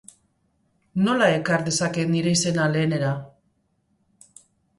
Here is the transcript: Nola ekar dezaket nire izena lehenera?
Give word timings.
Nola 1.07 1.27
ekar 1.33 1.65
dezaket 1.67 2.09
nire 2.15 2.33
izena 2.39 2.67
lehenera? 2.73 3.13